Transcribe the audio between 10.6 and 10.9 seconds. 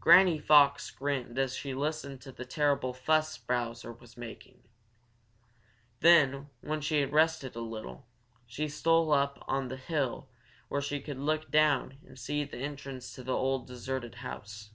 where